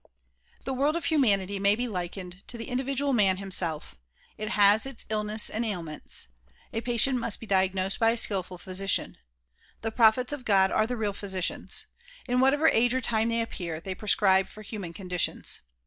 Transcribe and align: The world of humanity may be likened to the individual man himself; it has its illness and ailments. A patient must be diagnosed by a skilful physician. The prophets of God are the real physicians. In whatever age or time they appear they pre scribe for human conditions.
The 0.65 0.73
world 0.73 0.95
of 0.95 1.05
humanity 1.05 1.59
may 1.59 1.75
be 1.75 1.87
likened 1.87 2.41
to 2.47 2.57
the 2.57 2.69
individual 2.69 3.13
man 3.13 3.37
himself; 3.37 3.99
it 4.35 4.49
has 4.49 4.87
its 4.87 5.05
illness 5.11 5.47
and 5.47 5.63
ailments. 5.63 6.27
A 6.73 6.81
patient 6.81 7.19
must 7.19 7.39
be 7.39 7.45
diagnosed 7.45 7.99
by 7.99 8.09
a 8.09 8.17
skilful 8.17 8.57
physician. 8.57 9.17
The 9.81 9.91
prophets 9.91 10.33
of 10.33 10.43
God 10.43 10.71
are 10.71 10.87
the 10.87 10.97
real 10.97 11.13
physicians. 11.13 11.85
In 12.27 12.39
whatever 12.39 12.67
age 12.67 12.95
or 12.95 13.01
time 13.01 13.29
they 13.29 13.41
appear 13.41 13.79
they 13.79 13.93
pre 13.93 14.07
scribe 14.09 14.47
for 14.47 14.63
human 14.63 14.91
conditions. 14.91 15.59